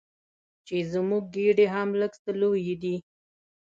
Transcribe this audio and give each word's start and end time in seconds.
چې 0.65 0.75
زموږ 0.91 1.23
ګېډې 1.35 1.65
هم 1.73 1.89
لږ 2.01 2.13
څه 2.23 2.31
لویې 2.39 2.75
دي. 2.83 2.95